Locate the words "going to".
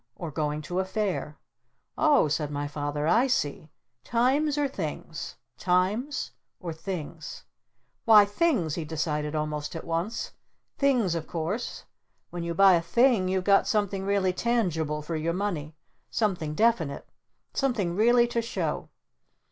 0.31-0.79